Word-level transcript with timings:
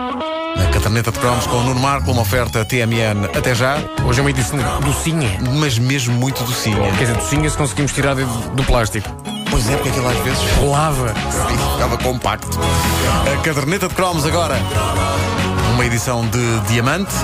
A 0.00 0.70
caderneta 0.74 1.10
de 1.10 1.18
cromos 1.18 1.46
com 1.46 1.56
o 1.56 1.62
Nuno 1.62 1.80
Marco, 1.80 2.10
uma 2.10 2.20
oferta 2.20 2.62
TMN 2.66 3.24
até 3.34 3.54
já, 3.54 3.78
Hoje 4.04 4.18
é 4.18 4.22
uma 4.22 4.28
edição 4.28 4.58
docinha. 4.82 5.38
mas 5.54 5.78
mesmo 5.78 6.12
muito 6.14 6.44
docinha. 6.44 6.76
Quer 6.98 7.06
dizer, 7.06 7.14
docinha 7.16 7.48
se 7.48 7.56
conseguimos 7.56 7.92
tirar 7.92 8.14
de- 8.14 8.24
do 8.24 8.62
plástico. 8.64 9.08
Pois 9.50 9.66
é, 9.70 9.74
porque 9.76 9.88
aquilo 9.88 10.06
às 10.06 10.18
vezes 10.18 10.38
Lava. 10.62 11.14
ficava 11.72 11.96
compacto. 11.96 12.58
A 13.32 13.40
caderneta 13.42 13.88
de 13.88 13.94
cromos 13.94 14.26
agora. 14.26 14.56
Uma 15.72 15.86
edição 15.86 16.26
de 16.26 16.60
diamante. 16.68 17.14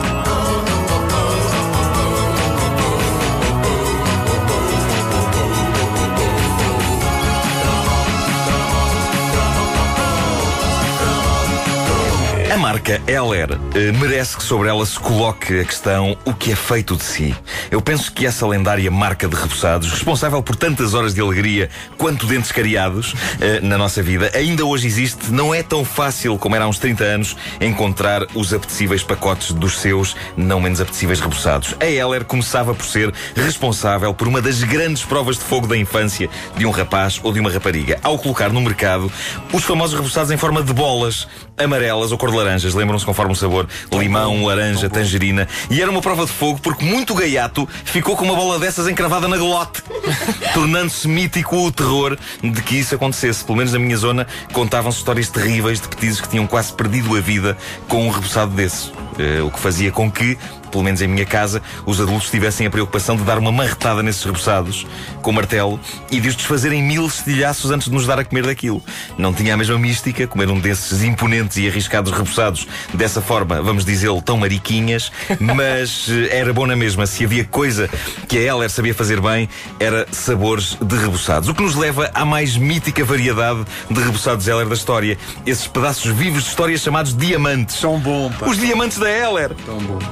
A 12.53 12.57
marca 12.59 13.00
Heller 13.07 13.59
eh, 13.75 13.93
merece 13.93 14.37
que 14.37 14.42
sobre 14.42 14.69
ela 14.69 14.84
se 14.84 15.01
coloque 15.01 15.60
a 15.60 15.65
questão 15.65 16.15
o 16.23 16.34
que 16.34 16.52
é 16.52 16.55
feito 16.55 16.95
de 16.95 17.02
si. 17.02 17.34
Eu 17.70 17.80
penso 17.80 18.12
que 18.12 18.27
essa 18.27 18.47
lendária 18.47 18.91
marca 18.91 19.27
de 19.27 19.34
repousados, 19.34 19.91
responsável 19.91 20.43
por 20.43 20.55
tantas 20.55 20.93
horas 20.93 21.15
de 21.15 21.23
alegria 21.23 21.70
quanto 21.96 22.27
dentes 22.27 22.52
cariados 22.52 23.15
eh, 23.41 23.59
na 23.62 23.79
nossa 23.79 24.02
vida, 24.02 24.30
ainda 24.34 24.66
hoje 24.66 24.87
existe. 24.87 25.33
Não 25.33 25.55
é 25.55 25.62
tão 25.62 25.83
fácil 25.83 26.37
como 26.37 26.55
era 26.55 26.66
há 26.66 26.69
uns 26.69 26.79
30 26.79 27.02
anos 27.02 27.37
encontrar 27.59 28.27
os 28.34 28.52
apetecíveis 28.52 29.02
pacotes 29.02 29.52
dos 29.52 29.79
seus 29.79 30.15
não 30.37 30.60
menos 30.60 30.79
apetecíveis 30.79 31.21
repousados. 31.21 31.74
A 31.80 31.87
Heller 31.87 32.23
começava 32.27 32.74
por 32.74 32.84
ser 32.84 33.15
responsável 33.34 34.12
por 34.12 34.29
uma 34.29 34.43
das 34.43 34.62
grandes 34.62 35.02
provas 35.02 35.38
de 35.38 35.43
fogo 35.45 35.66
da 35.66 35.79
infância 35.79 36.29
de 36.55 36.66
um 36.66 36.71
rapaz 36.71 37.19
ou 37.23 37.32
de 37.32 37.41
uma 37.41 37.51
rapariga, 37.51 37.98
ao 38.02 38.19
colocar 38.19 38.51
no 38.51 38.60
mercado 38.60 39.10
os 39.55 39.65
famosos 39.65 39.96
repousados 39.96 40.30
em 40.30 40.37
forma 40.37 40.62
de 40.62 40.74
bolas 40.74 41.27
amarelas 41.57 42.12
ou 42.12 42.19
cor 42.19 42.30
de 42.30 42.41
laranjas, 42.42 42.74
lembram-se 42.74 43.05
conforme 43.05 43.32
o 43.32 43.37
sabor, 43.37 43.69
limão, 43.92 44.45
laranja, 44.45 44.88
tangerina. 44.88 45.48
E 45.70 45.80
era 45.80 45.91
uma 45.91 46.01
prova 46.01 46.27
de 46.27 46.32
fogo 46.32 46.59
porque 46.60 46.85
muito 46.85 47.15
gaiato 47.15 47.68
ficou 47.85 48.16
com 48.16 48.24
uma 48.24 48.35
bola 48.35 48.59
dessas 48.59 48.88
encravada 48.88 49.29
na 49.29 49.37
glote, 49.37 49.82
tornando-se 50.52 51.07
mítico 51.09 51.57
o 51.57 51.73
terror 51.73 52.18
de 52.43 52.63
que 52.63 52.76
isso 52.76 52.95
acontecesse. 52.95 53.45
Pelo 53.45 53.59
menos 53.59 53.73
na 53.73 53.79
minha 53.79 53.96
zona 53.96 54.26
contavam-se 54.52 54.98
histórias 54.98 55.29
terríveis 55.29 55.80
de 55.80 55.88
petizes 55.88 56.20
que 56.20 56.29
tinham 56.29 56.46
quase 56.46 56.73
perdido 56.73 57.16
a 57.16 57.20
vida 57.20 57.57
com 57.88 58.07
um 58.07 58.10
reboçado 58.10 58.52
desses. 58.52 58.93
Eh, 59.18 59.43
o 59.43 59.51
que 59.51 59.59
fazia 59.59 59.93
com 59.93 60.10
que, 60.10 60.38
pelo 60.73 60.82
menos 60.82 61.01
em 61.02 61.06
minha 61.06 61.26
casa, 61.26 61.62
os 61.87 62.01
adultos 62.01 62.30
tivessem 62.30 62.66
a 62.66 62.70
preocupação 62.70 63.15
de 63.15 63.23
dar 63.23 63.38
uma 63.38 63.52
marretada 63.52 64.03
nesses 64.03 64.25
reboçados 64.25 64.87
com 65.20 65.31
martelo 65.31 65.78
e 66.10 66.19
de 66.19 66.28
os 66.28 66.34
desfazerem 66.34 66.81
em 66.81 66.82
mil 66.82 67.06
estilhaços 67.06 67.70
antes 67.70 67.88
de 67.88 67.94
nos 67.94 68.06
dar 68.06 68.19
a 68.19 68.25
comer 68.25 68.47
daquilo. 68.47 68.82
Não 69.16 69.32
tinha 69.32 69.54
a 69.54 69.56
mesma 69.56 69.78
mística 69.78 70.26
comer 70.26 70.48
um 70.50 70.59
desses 70.59 71.03
imponentes 71.03 71.59
e 71.59 71.69
arriscados 71.69 72.10
reboçados 72.10 72.66
dessa 72.94 73.20
forma, 73.20 73.62
vamos 73.62 73.84
dizê-lo, 73.84 74.20
tão 74.22 74.38
mariquinhas, 74.38 75.12
mas 75.38 76.06
eh, 76.09 76.38
era 76.38 76.53
bom 76.53 76.66
na 76.66 76.75
mesma. 76.75 77.06
Se 77.06 77.25
havia 77.25 77.44
coisa 77.44 77.88
que 78.26 78.38
a 78.38 78.41
Heller 78.41 78.70
sabia 78.70 78.94
fazer 78.94 79.20
bem, 79.20 79.48
era 79.78 80.06
sabores 80.10 80.76
de 80.81 80.97
reboçados. 80.97 81.48
O 81.48 81.54
que 81.54 81.62
nos 81.62 81.75
leva 81.75 82.10
à 82.14 82.25
mais 82.25 82.56
mítica 82.56 83.04
variedade 83.04 83.64
de 83.91 84.00
reboçados 84.00 84.48
Heller 84.48 84.66
da 84.66 84.75
história. 84.75 85.19
Esses 85.44 85.66
pedaços 85.66 86.10
vivos 86.10 86.44
de 86.44 86.48
histórias 86.48 86.81
chamados 86.81 87.14
diamantes. 87.16 87.81
Tão 87.81 87.98
bom, 87.98 88.31
pá. 88.31 88.47
Os 88.47 88.56
diamantes 88.56 88.98
da 88.98 89.10
Heller. 89.10 89.50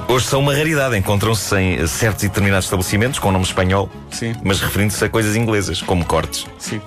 Hoje 0.07 0.25
são 0.25 0.39
uma 0.39 0.50
raridade. 0.53 0.97
Encontram-se 0.97 1.55
em 1.57 1.87
certos 1.87 2.23
e 2.23 2.27
determinados 2.27 2.65
estabelecimentos 2.65 3.19
com 3.19 3.31
nome 3.31 3.45
espanhol, 3.45 3.89
Sim. 4.11 4.35
mas 4.43 4.59
referindo-se 4.59 5.03
a 5.03 5.09
coisas 5.09 5.35
inglesas, 5.35 5.81
como 5.81 6.05
cortes. 6.05 6.45
Sim. 6.57 6.81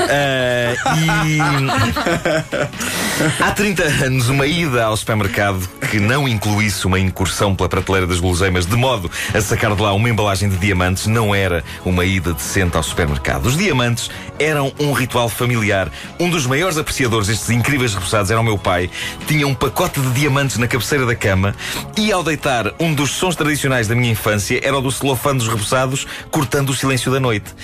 Ah, 0.00 1.26
e 1.26 1.38
há 3.40 3.50
30 3.52 3.82
anos, 4.04 4.28
uma 4.28 4.46
ida 4.46 4.84
ao 4.84 4.96
supermercado 4.96 5.68
que 5.90 5.98
não 5.98 6.28
incluísse 6.28 6.86
uma 6.86 6.98
incursão 6.98 7.54
pela 7.54 7.68
prateleira 7.68 8.06
das 8.06 8.20
guloseimas 8.20 8.66
de 8.66 8.76
modo 8.76 9.10
a 9.34 9.40
sacar 9.40 9.74
de 9.74 9.82
lá 9.82 9.92
uma 9.92 10.08
embalagem 10.08 10.48
de 10.48 10.56
diamantes 10.56 11.06
não 11.06 11.34
era 11.34 11.64
uma 11.84 12.04
ida 12.04 12.32
decente 12.32 12.76
ao 12.76 12.82
supermercado. 12.82 13.46
Os 13.46 13.56
diamantes 13.56 14.10
eram 14.38 14.72
um 14.78 14.92
ritual 14.92 15.28
familiar. 15.28 15.90
Um 16.18 16.30
dos 16.30 16.46
maiores 16.46 16.78
apreciadores 16.78 17.28
destes 17.28 17.50
incríveis 17.50 17.94
repousados 17.94 18.30
era 18.30 18.40
o 18.40 18.44
meu 18.44 18.56
pai. 18.56 18.90
Tinha 19.26 19.46
um 19.46 19.54
pacote 19.54 20.00
de 20.00 20.10
diamantes 20.12 20.56
na 20.56 20.68
cabeceira 20.68 21.04
da 21.04 21.14
cama 21.14 21.54
e 21.96 22.12
ao 22.12 22.22
deitar 22.22 22.72
um 22.78 22.94
dos 22.94 23.09
sons 23.10 23.36
tradicionais 23.36 23.88
da 23.88 23.94
minha 23.94 24.12
infância 24.12 24.60
era 24.62 24.76
o 24.76 24.80
do 24.80 24.90
celofane 24.90 25.38
dos 25.38 25.48
repousados 25.48 26.06
cortando 26.30 26.70
o 26.70 26.74
silêncio 26.74 27.10
da 27.10 27.20
noite. 27.20 27.54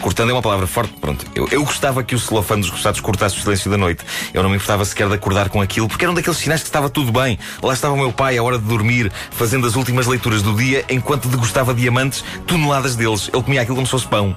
Cortando 0.00 0.30
é 0.30 0.32
uma 0.32 0.40
palavra 0.40 0.66
forte, 0.66 0.94
pronto. 0.98 1.26
Eu, 1.34 1.46
eu 1.50 1.64
gostava 1.64 2.02
que 2.02 2.14
o 2.14 2.18
celofane 2.18 2.62
dos 2.62 2.70
repousados 2.70 3.00
cortasse 3.00 3.38
o 3.38 3.42
silêncio 3.42 3.70
da 3.70 3.76
noite. 3.76 4.04
Eu 4.32 4.42
não 4.42 4.50
me 4.50 4.56
importava 4.56 4.84
sequer 4.84 5.08
de 5.08 5.14
acordar 5.14 5.48
com 5.50 5.60
aquilo, 5.60 5.88
porque 5.88 6.04
era 6.04 6.12
um 6.12 6.14
daqueles 6.14 6.38
sinais 6.38 6.62
que 6.62 6.68
estava 6.68 6.88
tudo 6.88 7.12
bem. 7.12 7.38
Lá 7.62 7.74
estava 7.74 7.94
o 7.94 7.98
meu 7.98 8.12
pai, 8.12 8.38
à 8.38 8.42
hora 8.42 8.58
de 8.58 8.64
dormir, 8.64 9.12
fazendo 9.30 9.66
as 9.66 9.76
últimas 9.76 10.06
leituras 10.06 10.42
do 10.42 10.54
dia, 10.54 10.84
enquanto 10.88 11.28
degustava 11.28 11.74
diamantes, 11.74 12.24
toneladas 12.46 12.96
deles. 12.96 13.30
Ele 13.32 13.42
comia 13.42 13.60
aquilo 13.60 13.76
como 13.76 13.86
se 13.86 13.90
fosse 13.90 14.06
pão. 14.06 14.36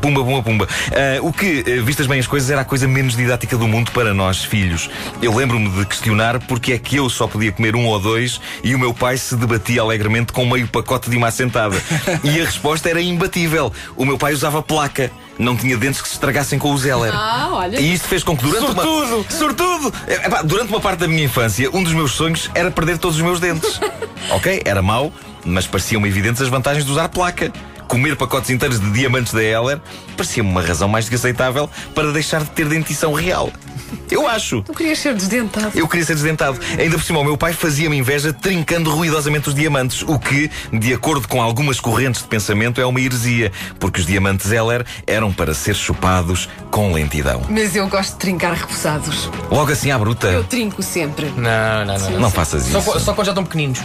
Pumba, 0.00 0.24
pumba, 0.24 0.42
pumba. 0.42 0.68
Ah, 0.92 1.18
o 1.22 1.32
que, 1.32 1.64
eh, 1.66 1.80
vistas 1.80 2.06
bem 2.06 2.18
as 2.18 2.26
coisas, 2.26 2.50
era 2.50 2.62
a 2.62 2.64
coisa 2.64 2.86
menos 2.88 3.16
didática 3.16 3.56
do 3.56 3.66
mundo 3.68 3.90
para 3.92 4.12
nós, 4.12 4.44
filhos. 4.44 4.90
Eu 5.22 5.34
lembro-me 5.34 5.68
de 5.70 5.86
questionar 5.86 6.40
porque 6.40 6.72
é 6.72 6.78
que 6.78 6.96
eu 6.96 7.08
só 7.08 7.26
podia 7.26 7.52
comer 7.52 7.76
um 7.76 7.86
ou 7.86 7.98
dois 8.00 8.40
e 8.62 8.74
o 8.74 8.78
meu 8.78 8.92
pai 8.92 9.16
se 9.16 9.36
debatia 9.36 9.80
alegremente 9.80 10.32
com 10.32 10.44
meio 10.44 10.66
pacote 10.68 11.08
de 11.08 11.16
uma 11.16 11.28
assentada. 11.28 11.76
e 12.22 12.40
a 12.40 12.44
resposta 12.44 12.88
era 12.88 13.00
imbatível. 13.00 13.72
O 13.96 14.04
meu 14.04 14.18
pai 14.18 14.32
usava 14.32 14.62
placa. 14.62 15.10
Não 15.38 15.56
tinha 15.56 15.76
dentes 15.76 16.00
que 16.00 16.08
se 16.08 16.14
estragassem 16.14 16.58
com 16.58 16.72
o 16.72 16.78
Zeller. 16.78 17.12
Ah, 17.12 17.48
olha. 17.52 17.80
E 17.80 17.92
isto 17.92 18.06
fez 18.06 18.22
com 18.22 18.36
que 18.36 18.44
durante 18.44 18.66
Sortudo! 18.66 19.16
uma... 19.16 19.30
Sortudo! 19.30 19.94
É, 20.06 20.26
epá, 20.26 20.42
durante 20.42 20.68
uma 20.68 20.80
parte 20.80 21.00
da 21.00 21.08
minha 21.08 21.24
infância, 21.24 21.68
um 21.72 21.82
dos 21.82 21.92
meus 21.92 22.12
sonhos 22.12 22.48
era 22.54 22.70
perder 22.70 22.98
todos 22.98 23.16
os 23.16 23.22
meus 23.22 23.40
dentes. 23.40 23.80
ok? 24.30 24.62
Era 24.64 24.80
mau, 24.80 25.12
mas 25.44 25.66
pareciam-me 25.66 26.08
evidentes 26.08 26.40
as 26.40 26.48
vantagens 26.48 26.84
de 26.84 26.92
usar 26.92 27.08
placa. 27.08 27.52
Comer 27.88 28.16
pacotes 28.16 28.50
inteiros 28.50 28.80
de 28.80 28.90
diamantes 28.90 29.32
da 29.32 29.42
Heller 29.42 29.80
parecia-me 30.16 30.48
uma 30.50 30.62
razão 30.62 30.88
mais 30.88 31.04
do 31.04 31.08
que 31.10 31.14
aceitável 31.14 31.68
para 31.94 32.10
deixar 32.12 32.42
de 32.42 32.50
ter 32.50 32.66
dentição 32.68 33.12
real. 33.12 33.50
Eu 34.10 34.26
acho. 34.28 34.62
Tu 34.62 34.72
querias 34.72 34.98
ser 34.98 35.14
desdentado. 35.14 35.70
Eu 35.74 35.86
queria 35.88 36.04
ser 36.04 36.14
desdentado. 36.14 36.58
Ainda 36.78 36.96
por 36.96 37.04
cima, 37.04 37.20
o 37.20 37.24
meu 37.24 37.36
pai 37.36 37.52
fazia-me 37.52 37.96
inveja 37.96 38.32
trincando 38.32 38.90
ruidosamente 38.90 39.48
os 39.48 39.54
diamantes, 39.54 40.02
o 40.02 40.18
que, 40.18 40.50
de 40.72 40.92
acordo 40.92 41.28
com 41.28 41.40
algumas 41.40 41.78
correntes 41.80 42.22
de 42.22 42.28
pensamento, 42.28 42.80
é 42.80 42.86
uma 42.86 43.00
heresia, 43.00 43.52
porque 43.78 44.00
os 44.00 44.06
diamantes 44.06 44.50
Heller 44.50 44.84
eram 45.06 45.32
para 45.32 45.54
ser 45.54 45.74
chupados 45.74 46.48
com 46.70 46.92
lentidão. 46.92 47.42
Mas 47.48 47.76
eu 47.76 47.88
gosto 47.88 48.12
de 48.12 48.18
trincar 48.18 48.54
repousados. 48.54 49.30
Logo 49.50 49.70
assim 49.72 49.90
à 49.90 49.98
bruta. 49.98 50.26
Eu 50.28 50.44
trinco 50.44 50.82
sempre. 50.82 51.26
Não, 51.36 51.84
não, 51.84 51.98
não. 51.98 52.10
não. 52.10 52.20
Não 52.20 52.30
faças 52.30 52.64
Só, 52.64 52.78
isso. 52.80 52.92
qu- 52.92 53.00
só 53.00 53.12
quando 53.14 53.26
já 53.26 53.32
estão 53.32 53.44
pequeninos. 53.44 53.80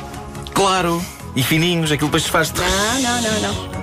Claro. 0.53 1.03
E 1.35 1.43
fininhos, 1.43 1.91
aquilo 1.91 2.07
depois 2.07 2.23
se 2.23 2.29
faz. 2.29 2.51
Não, 2.51 3.01
não, 3.01 3.21
não, 3.21 3.39
não. 3.41 3.78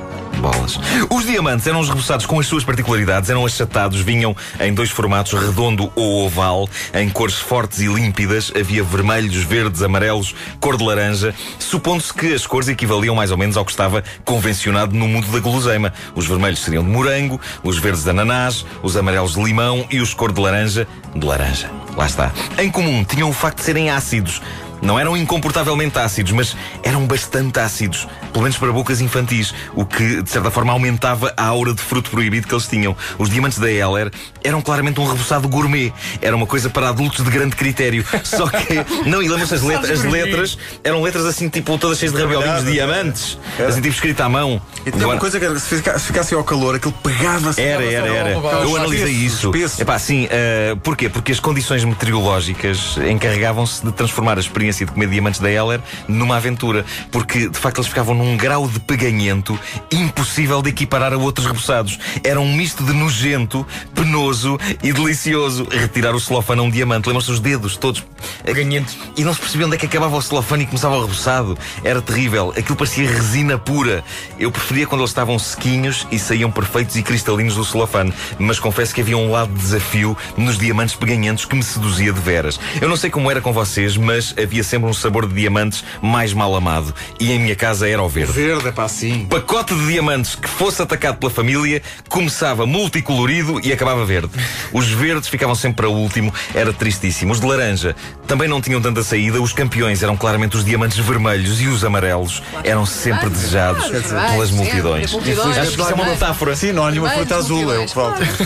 Bolas. 0.46 0.78
Os 1.10 1.26
diamantes 1.26 1.66
eram 1.66 1.80
os 1.80 1.90
com 2.24 2.38
as 2.38 2.46
suas 2.46 2.62
particularidades, 2.62 3.28
eram 3.28 3.44
achatados, 3.44 4.00
vinham 4.00 4.36
em 4.60 4.72
dois 4.72 4.90
formatos, 4.90 5.32
redondo 5.32 5.90
ou 5.96 6.24
oval, 6.24 6.68
em 6.94 7.08
cores 7.08 7.34
fortes 7.34 7.80
e 7.80 7.88
límpidas. 7.88 8.52
Havia 8.58 8.84
vermelhos, 8.84 9.42
verdes, 9.42 9.82
amarelos, 9.82 10.36
cor 10.60 10.76
de 10.76 10.84
laranja, 10.84 11.34
supondo-se 11.58 12.14
que 12.14 12.32
as 12.32 12.46
cores 12.46 12.68
equivaliam 12.68 13.16
mais 13.16 13.32
ou 13.32 13.36
menos 13.36 13.56
ao 13.56 13.64
que 13.64 13.72
estava 13.72 14.04
convencionado 14.24 14.94
no 14.94 15.08
mundo 15.08 15.26
da 15.32 15.40
guloseima. 15.40 15.92
Os 16.14 16.28
vermelhos 16.28 16.60
seriam 16.60 16.84
de 16.84 16.90
morango, 16.90 17.40
os 17.64 17.78
verdes 17.78 18.04
de 18.04 18.10
ananás, 18.10 18.64
os 18.84 18.96
amarelos 18.96 19.34
de 19.34 19.42
limão 19.42 19.84
e 19.90 20.00
os 20.00 20.14
cor 20.14 20.30
de 20.30 20.40
laranja 20.40 20.86
de 21.12 21.26
laranja. 21.26 21.70
Lá 21.96 22.06
está. 22.06 22.30
Em 22.58 22.70
comum, 22.70 23.02
tinham 23.02 23.28
o 23.28 23.32
facto 23.32 23.58
de 23.58 23.64
serem 23.64 23.90
ácidos. 23.90 24.40
Não 24.82 24.98
eram 24.98 25.16
incomportavelmente 25.16 25.98
ácidos, 25.98 26.32
mas 26.32 26.56
eram 26.82 27.06
bastante 27.06 27.58
ácidos, 27.58 28.06
pelo 28.32 28.42
menos 28.42 28.56
para 28.58 28.70
bocas 28.72 29.00
infantis, 29.00 29.54
o 29.74 29.84
que 29.84 30.22
de 30.22 30.30
certa 30.30 30.50
forma 30.50 30.72
aumentava 30.72 31.32
a 31.36 31.44
aura 31.46 31.72
de 31.74 31.80
fruto 31.82 32.10
proibido 32.10 32.46
que 32.46 32.54
eles 32.54 32.66
tinham. 32.66 32.94
Os 33.18 33.30
diamantes 33.30 33.58
da 33.58 33.70
Heller 33.70 34.10
eram 34.44 34.60
claramente 34.60 35.00
um 35.00 35.06
reboçado 35.06 35.48
gourmet, 35.48 35.92
era 36.20 36.36
uma 36.36 36.46
coisa 36.46 36.68
para 36.68 36.88
adultos 36.90 37.24
de 37.24 37.30
grande 37.30 37.56
critério. 37.56 38.04
Só 38.22 38.46
que, 38.48 38.74
não, 39.08 39.22
e 39.22 39.28
lembram-se 39.28 39.54
as, 39.54 39.62
let- 39.62 39.84
as 39.90 40.02
letras, 40.04 40.58
eram 40.84 41.02
letras 41.02 41.24
assim, 41.24 41.48
tipo, 41.48 41.76
todas 41.78 41.98
cheias 41.98 42.12
de 42.12 42.20
rabiolinhos 42.22 42.64
de 42.64 42.72
diamantes, 42.72 43.38
assim, 43.66 43.80
tipo 43.80 43.94
escrita 43.94 44.24
à 44.24 44.28
mão. 44.28 44.60
E 44.84 44.90
tem 44.90 45.04
uma 45.04 45.16
coisa 45.18 45.38
que 45.38 45.44
era, 45.44 45.58
se 45.58 45.76
fica- 45.76 45.98
se 45.98 46.06
ficasse 46.06 46.34
ao 46.34 46.44
calor, 46.44 46.74
aquilo 46.76 46.92
pegava-se. 47.02 47.60
era, 47.60 47.82
era, 47.92 48.06
era. 48.14 48.30
Eu 48.62 48.76
analisei 48.76 49.12
isso. 49.12 49.50
Epá, 49.80 49.98
sim, 49.98 50.26
uh, 50.26 50.76
porquê? 50.78 51.08
Porque 51.08 51.32
as 51.32 51.40
condições 51.40 51.82
meteorológicas 51.84 52.96
encarregavam-se 53.10 53.84
de 53.84 53.90
transformar 53.92 54.36
a 54.36 54.40
experiência 54.40 54.65
de 54.74 54.92
comer 54.92 55.08
diamantes 55.08 55.40
da 55.40 55.50
Heller 55.50 55.80
numa 56.08 56.36
aventura. 56.36 56.84
Porque, 57.10 57.48
de 57.48 57.58
facto, 57.58 57.78
eles 57.78 57.88
ficavam 57.88 58.14
num 58.14 58.36
grau 58.36 58.68
de 58.68 58.80
peganhento 58.80 59.58
impossível 59.90 60.62
de 60.62 60.70
equiparar 60.70 61.12
a 61.12 61.16
outros 61.16 61.46
reboçados. 61.46 61.98
Era 62.24 62.40
um 62.40 62.54
misto 62.54 62.84
de 62.84 62.92
nojento, 62.92 63.66
penoso 63.94 64.58
e 64.82 64.92
delicioso 64.92 65.66
retirar 65.70 66.14
o 66.14 66.20
celofane 66.20 66.60
a 66.60 66.64
um 66.64 66.70
diamante. 66.70 67.06
Lembram-se 67.06 67.30
os 67.30 67.40
dedos 67.40 67.76
todos 67.76 68.04
Ganhentos. 68.44 68.96
e 69.16 69.24
não 69.24 69.34
se 69.34 69.40
percebia 69.40 69.66
onde 69.66 69.76
é 69.76 69.78
que 69.78 69.86
acabava 69.86 70.16
o 70.16 70.22
celofane 70.22 70.64
e 70.64 70.66
começava 70.66 70.96
o 70.96 71.00
reboçado. 71.02 71.58
Era 71.84 72.00
terrível. 72.00 72.52
Aquilo 72.56 72.76
parecia 72.76 73.08
resina 73.08 73.58
pura. 73.58 74.04
Eu 74.38 74.50
preferia 74.50 74.86
quando 74.86 75.00
eles 75.00 75.10
estavam 75.10 75.38
sequinhos 75.38 76.06
e 76.10 76.18
saíam 76.18 76.50
perfeitos 76.50 76.96
e 76.96 77.02
cristalinos 77.02 77.54
do 77.54 77.64
celofane. 77.64 78.12
Mas 78.38 78.58
confesso 78.58 78.94
que 78.94 79.00
havia 79.00 79.16
um 79.16 79.30
lado 79.30 79.52
de 79.52 79.60
desafio 79.60 80.16
nos 80.36 80.58
diamantes 80.58 80.94
peganhentos 80.94 81.44
que 81.44 81.54
me 81.54 81.62
seduzia 81.62 82.12
de 82.12 82.20
veras. 82.20 82.58
Eu 82.80 82.88
não 82.88 82.96
sei 82.96 83.10
como 83.10 83.30
era 83.30 83.40
com 83.40 83.52
vocês, 83.52 83.96
mas 83.96 84.34
havia 84.40 84.55
sempre 84.64 84.88
um 84.88 84.94
sabor 84.94 85.26
de 85.26 85.34
diamantes 85.34 85.84
mais 86.00 86.32
mal 86.32 86.54
amado. 86.54 86.94
E 87.18 87.32
em 87.32 87.38
minha 87.38 87.56
casa 87.56 87.88
era 87.88 88.02
o 88.02 88.08
verde. 88.08 88.32
Verde, 88.32 88.68
é 88.68 88.72
para 88.72 88.84
assim. 88.84 89.26
Pacote 89.26 89.74
de 89.74 89.86
diamantes 89.86 90.34
que 90.34 90.48
fosse 90.48 90.80
atacado 90.82 91.18
pela 91.18 91.30
família 91.30 91.82
começava 92.08 92.66
multicolorido 92.66 93.60
e 93.62 93.72
acabava 93.72 94.04
verde. 94.04 94.30
Os 94.72 94.88
verdes 94.88 95.28
ficavam 95.28 95.54
sempre 95.54 95.76
para 95.76 95.88
último, 95.88 96.32
era 96.54 96.72
tristíssimo. 96.72 97.32
Os 97.32 97.40
de 97.40 97.46
laranja 97.46 97.94
também 98.26 98.48
não 98.48 98.60
tinham 98.60 98.80
tanta 98.80 99.02
saída. 99.02 99.40
Os 99.40 99.52
campeões 99.52 100.02
eram 100.02 100.16
claramente 100.16 100.56
os 100.56 100.64
diamantes 100.64 100.98
vermelhos 100.98 101.60
e 101.60 101.66
os 101.66 101.84
amarelos 101.84 102.42
eram 102.64 102.86
sempre 102.86 103.28
desejados 103.28 103.86
pelas 103.88 104.50
multidões. 104.50 105.14
Acho 105.14 105.20
que 105.20 105.80
isso 105.80 105.90
é 105.90 105.94
uma 105.94 106.04
metáfora. 106.04 106.56
Sim, 106.56 106.72
não 106.72 106.86
há 106.86 106.90
nenhuma 106.90 107.10
fruta 107.10 107.36
azul, 107.36 107.72
é 107.72 107.78
o 107.78 107.86
que 107.86 107.94
falta. 107.94 108.26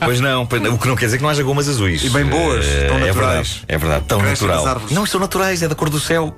Pois 0.00 0.20
não, 0.20 0.42
o 0.42 0.78
que 0.78 0.88
não 0.88 0.96
quer 0.96 1.06
dizer 1.06 1.16
que 1.16 1.22
não 1.22 1.30
haja 1.30 1.42
gomas 1.42 1.68
azuis. 1.68 2.04
E 2.04 2.10
bem 2.10 2.24
boas, 2.24 2.64
tão 2.64 2.96
é 2.98 3.06
naturais. 3.06 3.14
verdade, 3.14 3.64
é 3.68 3.78
verdade, 3.78 4.04
tão 4.06 4.22
natural. 4.22 4.82
Não, 4.90 5.06
são 5.06 5.20
naturais, 5.20 5.55
é 5.62 5.68
da 5.68 5.74
cor 5.74 5.90
do 5.90 6.00
céu. 6.00 6.34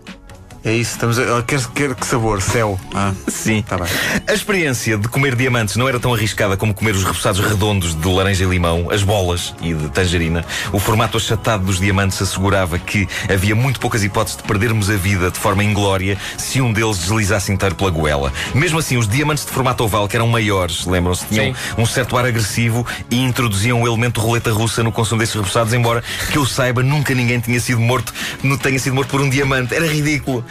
É 0.64 0.72
isso, 0.72 0.92
estamos 0.92 1.18
a... 1.18 1.42
quer, 1.42 1.64
quer 1.74 1.94
que 1.94 2.06
sabor? 2.06 2.42
Céu. 2.42 2.78
Ah, 2.94 3.12
Sim. 3.28 3.62
Tá 3.62 3.76
bem. 3.76 3.86
A 4.26 4.34
experiência 4.34 4.98
de 4.98 5.08
comer 5.08 5.36
diamantes 5.36 5.76
não 5.76 5.88
era 5.88 6.00
tão 6.00 6.12
arriscada 6.12 6.56
como 6.56 6.74
comer 6.74 6.94
os 6.94 7.04
repousados 7.04 7.40
redondos 7.40 7.94
de 7.94 8.08
laranja 8.08 8.44
e 8.44 8.46
limão, 8.46 8.88
as 8.90 9.02
bolas 9.02 9.54
e 9.62 9.72
de 9.72 9.88
tangerina. 9.90 10.44
O 10.72 10.78
formato 10.78 11.16
achatado 11.16 11.64
dos 11.64 11.78
diamantes 11.78 12.20
assegurava 12.20 12.78
que 12.78 13.08
havia 13.32 13.54
muito 13.54 13.78
poucas 13.78 14.02
hipóteses 14.02 14.36
de 14.36 14.42
perdermos 14.42 14.90
a 14.90 14.96
vida 14.96 15.30
de 15.30 15.38
forma 15.38 15.62
inglória 15.62 16.18
se 16.36 16.60
um 16.60 16.72
deles 16.72 16.98
deslizasse 16.98 17.52
inteiro 17.52 17.74
pela 17.74 17.90
goela. 17.90 18.32
Mesmo 18.54 18.78
assim, 18.78 18.96
os 18.96 19.08
diamantes 19.08 19.44
de 19.44 19.52
formato 19.52 19.84
oval, 19.84 20.08
que 20.08 20.16
eram 20.16 20.26
maiores, 20.26 20.84
lembram-se, 20.86 21.24
tinham 21.26 21.54
um 21.76 21.86
certo 21.86 22.16
ar 22.16 22.26
agressivo 22.26 22.84
e 23.10 23.22
introduziam 23.22 23.80
o 23.82 23.86
elemento 23.86 24.20
roleta 24.20 24.50
russa 24.52 24.82
no 24.82 24.90
consumo 24.90 25.20
desses 25.20 25.34
repousados, 25.34 25.72
embora 25.72 26.02
que 26.32 26.38
eu 26.38 26.44
saiba, 26.44 26.82
nunca 26.82 27.14
ninguém 27.14 27.38
tinha 27.38 27.60
sido 27.60 27.80
morto, 27.80 28.12
não 28.42 28.56
tenha 28.58 28.78
sido 28.78 28.94
morto 28.94 29.10
por 29.10 29.20
um 29.20 29.30
diamante. 29.30 29.74
Era 29.74 29.86
ridículo. 29.86 30.44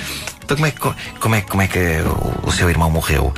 Então 0.44 0.56
como 0.58 0.66
é 0.68 0.72
que, 0.72 0.80
como 1.20 1.36
é, 1.36 1.42
que- 1.42 1.48
como 1.50 1.62
é 1.64 1.68
que 1.68 1.80
o, 1.80 2.48
o 2.48 2.52
seu 2.52 2.70
irmão 2.70 2.90
morreu? 2.90 3.34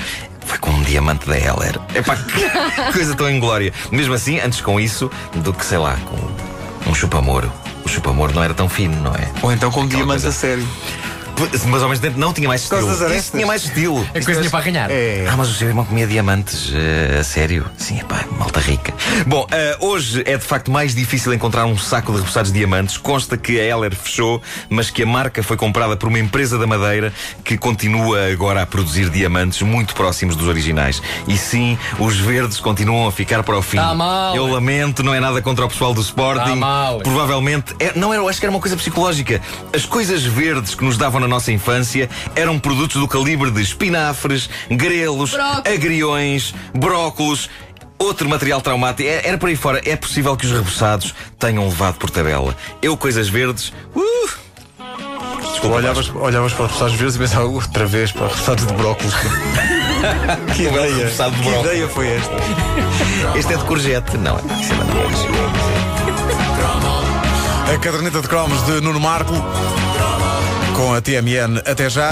Foi 0.46 0.58
com 0.58 0.72
um 0.72 0.82
diamante 0.84 1.28
da 1.28 1.38
Heller. 1.38 1.80
Epá, 1.94 2.16
que 2.16 2.42
coisa 2.94 3.16
tão 3.16 3.30
inglória. 3.30 3.72
Mesmo 3.92 4.14
assim, 4.14 4.40
antes 4.40 4.62
com 4.62 4.80
isso 4.80 5.10
do 5.36 5.54
que, 5.54 5.64
sei 5.66 5.78
lá, 5.78 5.96
com 6.06 6.90
um 6.90 6.96
chupamoro. 6.96 7.52
O 7.86 7.90
chupamoro 7.90 8.34
não 8.34 8.44
era 8.44 8.54
tão 8.54 8.68
fino, 8.70 9.00
não 9.02 9.14
é? 9.16 9.28
Ou 9.42 9.52
então 9.52 9.70
com 9.72 9.82
Aquela 9.82 9.96
diamante 9.96 10.22
coisa- 10.24 10.30
a 10.30 10.32
sério. 10.32 10.68
Mas 11.70 11.82
ao 11.82 11.88
mesmo 11.88 12.02
tempo 12.02 12.20
não 12.20 12.34
tinha 12.34 12.50
mais 12.50 12.64
estilo. 12.64 12.92
Isso 13.16 13.32
tinha 13.32 13.48
mais 13.48 13.64
estilo. 13.64 14.06
É 14.14 14.20
coisinha 14.22 14.50
para 14.50 14.62
ganhar. 14.66 14.92
É. 14.92 15.26
Ah, 15.30 15.38
mas 15.38 15.50
o 15.50 15.54
seu 15.54 15.70
irmão 15.70 15.86
comia 15.86 16.06
diamantes, 16.06 16.70
eh, 16.74 17.20
a 17.20 17.24
sério? 17.24 17.66
Sim, 17.78 17.98
é 18.02 18.04
pá, 18.04 18.26
malta 18.38 18.60
rica. 18.60 18.94
Bom, 19.28 19.46
eh, 19.52 19.78
hoje 19.80 20.24
é 20.26 20.38
de 20.38 20.44
facto 20.44 20.72
mais 20.72 20.94
difícil 20.96 21.34
encontrar 21.34 21.66
um 21.66 21.78
saco 21.78 22.12
de 22.12 22.20
repousados 22.20 22.52
diamantes. 22.52 22.98
Consta 22.98 23.38
que 23.38 23.60
a 23.60 23.64
Heller 23.64 23.96
fechou, 23.96 24.42
mas 24.70 24.90
que 24.90 25.04
a 25.04 25.06
marca 25.06 25.42
foi 25.44 25.58
comprada 25.58 25.96
por 25.98 26.08
uma 26.10 26.20
empresa 26.20 26.58
da 26.58 26.66
Madeira 26.68 27.14
que 27.44 27.58
continua 27.58 28.28
agora 28.32 28.62
a 28.62 28.66
produzir 28.66 29.10
diamantes 29.10 29.62
muito 29.62 29.94
próximos 29.94 30.36
dos 30.36 30.48
originais. 30.48 31.02
E 31.28 31.38
sim, 31.38 31.78
os 32.00 32.18
verdes 32.18 32.60
continuam 32.60 33.08
a 33.08 33.12
ficar 33.12 33.44
para 33.44 33.58
o 33.58 33.62
fim. 33.62 33.78
Tá 33.78 33.94
mal. 33.94 34.36
Eu 34.36 34.48
lamento, 34.48 35.04
não 35.04 35.14
é 35.14 35.20
nada 35.20 35.42
contra 35.42 35.66
o 35.66 35.70
pessoal 35.70 35.94
do 35.94 36.02
Sporting. 36.02 36.50
Tá 36.50 36.56
mal. 36.56 37.00
Provavelmente, 37.00 37.76
é- 37.80 37.94
não 37.96 38.14
era, 38.14 38.24
acho 38.24 38.40
que 38.40 38.46
era 38.46 38.52
uma 38.52 38.62
coisa 38.62 38.78
psicológica. 38.78 39.42
As 39.74 39.86
coisas 39.86 40.24
verdes 40.24 40.76
que 40.76 40.84
nos 40.84 40.98
davam 40.98 41.20
na 41.20 41.28
nossa 41.28 41.52
infância 41.52 42.10
eram 42.36 42.60
produtos 42.60 43.00
do 43.02 43.08
calibre 43.08 43.52
de 43.52 43.62
espinafres, 43.62 44.50
grelos, 44.70 45.32
Brócolis. 45.32 45.74
agriões, 45.74 46.56
brócolos. 46.74 47.50
Outro 48.00 48.30
material 48.30 48.62
traumático. 48.62 49.08
É- 49.08 49.28
Era 49.28 49.38
por 49.38 49.50
aí 49.50 49.56
fora. 49.56 49.82
É 49.86 49.96
possível 49.96 50.36
que 50.38 50.46
os 50.46 50.52
repousados 50.52 51.14
tenham 51.38 51.66
levado 51.68 51.96
por 51.98 52.10
tabela. 52.10 52.56
Eu, 52.82 52.96
coisas 52.98 53.28
verdes. 53.30 53.74
Uh! 53.94 54.30
Desculpa, 55.52 55.76
olhavas, 55.76 56.10
olhavas 56.16 56.54
para 56.54 56.66
os 56.66 56.72
repousados 56.72 56.96
verdes 56.96 57.16
e 57.16 57.20
pensavas 57.20 57.50
outra 57.50 57.86
vez 57.86 58.12
para 58.12 58.28
repousados 58.28 58.66
de 58.66 58.74
brócolis. 58.74 59.14
que 60.56 60.64
ideia. 60.64 61.06
de 61.08 61.42
que 61.42 61.50
ideia 61.60 61.88
foi 61.90 62.08
esta? 62.08 62.36
Este 63.38 63.54
é 63.54 63.58
de 63.58 63.64
courgette. 63.66 64.18
Não, 64.18 64.38
é 64.38 64.42
é 64.42 64.44
de. 64.44 64.50
A 67.74 67.78
caderneta 67.78 68.22
de 68.22 68.28
cromos 68.28 68.66
de 68.66 68.80
Nuno 68.82 69.00
Marco 69.00 69.34
com 70.76 70.94
a 70.94 71.02
TMN. 71.02 71.62
Até 71.66 71.90
já. 71.90 72.10